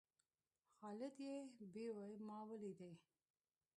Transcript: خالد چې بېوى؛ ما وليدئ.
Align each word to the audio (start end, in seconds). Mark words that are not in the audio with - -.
خالد 0.77 1.11
چې 1.17 1.31
بېوى؛ 1.73 2.11
ما 2.27 2.37
وليدئ. 2.49 2.93